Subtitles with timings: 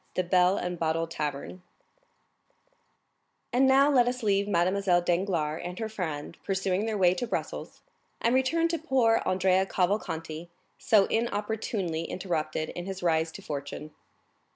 [0.15, 1.61] The Bell and Bottle Tavern
[3.53, 7.83] And now let us leave Mademoiselle Danglars and her friend pursuing their way to Brussels,
[8.19, 13.91] and return to poor Andrea Cavalcanti, so inopportunely interrupted in his rise to fortune.